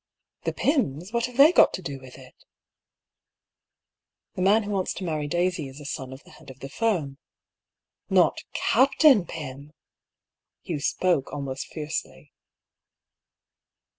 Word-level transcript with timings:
"The 0.45 0.53
Pyms! 0.53 1.13
What 1.13 1.27
have 1.27 1.37
they 1.37 1.51
got 1.51 1.75
to 1.75 1.81
do 1.83 1.99
with 1.99 2.17
it?"'' 2.17 2.33
The 4.35 4.41
man 4.41 4.63
who 4.63 4.71
wants 4.71 4.95
to 4.95 5.03
marry 5.03 5.27
Daisy 5.27 5.67
is 5.67 5.79
a 5.79 5.85
son 5.85 6.11
of 6.11 6.23
the 6.23 6.31
head 6.31 6.49
of 6.49 6.59
the 6.59 6.69
firm."" 6.69 7.19
Not 8.19 8.41
Captain 8.51 9.27
Pym?" 9.27 9.73
Hugh 10.63 10.79
spoke 10.79 11.31
almost 11.31 11.67
fiercely. 11.67 12.33